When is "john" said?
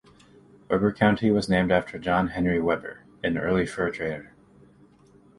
1.99-2.29